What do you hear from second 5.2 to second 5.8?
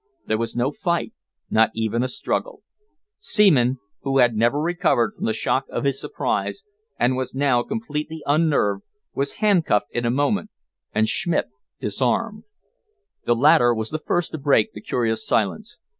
the shock